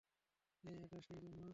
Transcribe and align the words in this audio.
এই, 0.63 0.75
এটা 0.83 0.97
সেই 1.01 1.19
রুম 1.19 1.35
না? 1.35 1.49